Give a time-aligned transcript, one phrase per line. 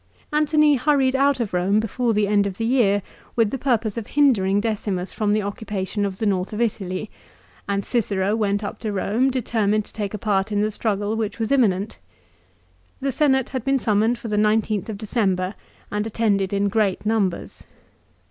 [0.33, 3.03] Antony hurried out of Eome before the end of the year
[3.35, 7.11] with the purpose of hindering Decimus from the occupation of the north of Italy,
[7.69, 11.37] and Cicero went up to Eome determined to take a part in the struggle which
[11.37, 11.99] was imminent.
[12.99, 15.53] The Senate had been summoned for the 19th December,
[15.91, 17.63] and attended in great numbers.